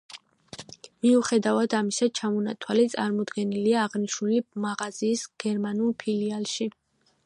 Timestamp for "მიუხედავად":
1.05-1.75